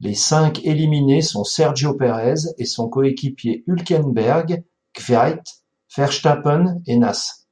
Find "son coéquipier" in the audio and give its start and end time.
2.66-3.64